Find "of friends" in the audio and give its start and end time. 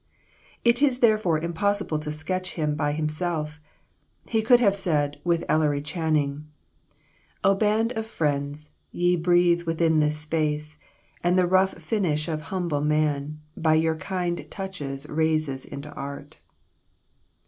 7.91-8.71